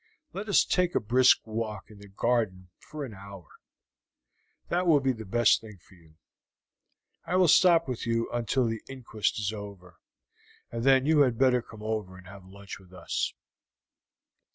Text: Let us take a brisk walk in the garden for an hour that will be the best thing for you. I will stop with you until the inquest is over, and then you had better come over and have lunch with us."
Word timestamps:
Let 0.33 0.49
us 0.49 0.65
take 0.65 0.95
a 0.95 0.99
brisk 0.99 1.45
walk 1.45 1.91
in 1.91 1.99
the 1.99 2.07
garden 2.07 2.69
for 2.79 3.05
an 3.05 3.13
hour 3.13 3.45
that 4.67 4.87
will 4.87 4.99
be 4.99 5.11
the 5.11 5.25
best 5.27 5.61
thing 5.61 5.77
for 5.77 5.93
you. 5.93 6.15
I 7.27 7.35
will 7.35 7.47
stop 7.47 7.87
with 7.87 8.07
you 8.07 8.27
until 8.31 8.65
the 8.65 8.81
inquest 8.89 9.37
is 9.39 9.53
over, 9.53 9.99
and 10.71 10.83
then 10.83 11.05
you 11.05 11.19
had 11.19 11.37
better 11.37 11.61
come 11.61 11.83
over 11.83 12.17
and 12.17 12.25
have 12.25 12.45
lunch 12.47 12.79
with 12.79 12.91
us." 12.91 13.35